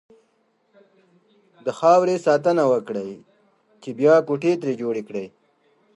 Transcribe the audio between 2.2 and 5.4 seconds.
ساتنه وکړئ! چې بيا کوټې ترې جوړې کړئ.